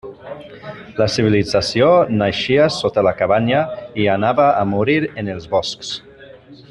[1.01, 1.89] La civilització
[2.21, 3.61] naixia sota la cabanya
[4.05, 5.93] i anava a morir en els boscs.